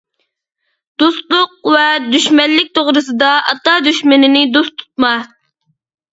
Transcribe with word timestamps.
دوستلۇق 1.03 1.53
ۋە 1.73 1.83
دۈشمەنلىك 2.05 2.73
توغرىسىدا 2.79 3.29
ئاتا 3.53 3.77
دۈشمىنىنى 3.91 4.43
دوست 4.59 4.77
تۇتما. 4.83 5.15